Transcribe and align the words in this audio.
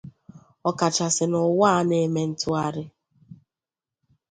ọ 0.69 0.71
kachasị 0.79 1.25
n'ụwa 1.29 1.67
a 1.79 1.81
na-eme 1.87 2.21
ntụgharị. 2.29 2.83